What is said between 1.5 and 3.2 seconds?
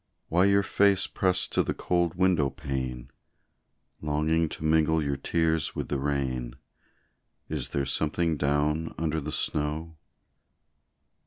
to the cold window pane,